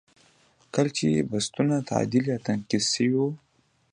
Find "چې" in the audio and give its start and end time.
0.97-1.27